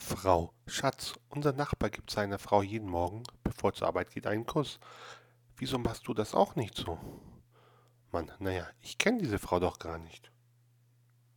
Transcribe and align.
Frau, 0.00 0.54
Schatz, 0.68 1.14
unser 1.28 1.52
Nachbar 1.52 1.90
gibt 1.90 2.10
seiner 2.10 2.38
Frau 2.38 2.62
jeden 2.62 2.88
Morgen, 2.88 3.24
bevor 3.42 3.70
er 3.70 3.74
zur 3.74 3.88
Arbeit 3.88 4.12
geht, 4.12 4.28
einen 4.28 4.46
Kuss. 4.46 4.78
Wieso 5.56 5.76
machst 5.78 6.06
du 6.06 6.14
das 6.14 6.34
auch 6.34 6.54
nicht 6.54 6.76
so? 6.76 6.98
Mann, 8.12 8.30
naja, 8.38 8.66
ich 8.80 8.96
kenne 8.96 9.18
diese 9.18 9.40
Frau 9.40 9.58
doch 9.58 9.80
gar 9.80 9.98
nicht. 9.98 10.30